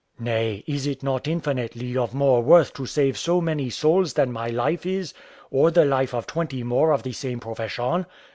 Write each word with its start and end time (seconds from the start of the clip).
nay, 0.17 0.63
is 0.65 0.87
it 0.87 1.03
not 1.03 1.27
infinitely 1.27 1.95
of 1.95 2.11
more 2.11 2.41
worth 2.41 2.73
to 2.73 2.87
save 2.87 3.15
so 3.15 3.39
many 3.39 3.69
souls 3.69 4.13
than 4.15 4.31
my 4.31 4.47
life 4.47 4.83
is, 4.83 5.13
or 5.51 5.69
the 5.69 5.85
life 5.85 6.15
of 6.15 6.25
twenty 6.25 6.63
more 6.63 6.91
of 6.91 7.03
the 7.03 7.13
same 7.13 7.39
profession? 7.39 8.07